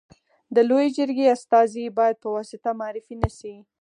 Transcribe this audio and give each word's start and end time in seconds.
د 0.55 0.57
لويي 0.69 0.89
جرګي 0.97 1.25
استازي 1.35 1.85
باید 1.97 2.15
په 2.23 2.27
واسطه 2.35 2.69
معرفي 2.79 3.15
نه 3.23 3.29
سي. 3.37 3.55